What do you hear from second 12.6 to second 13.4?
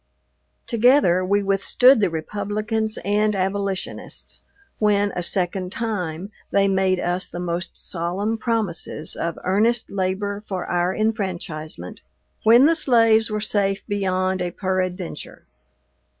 the slaves were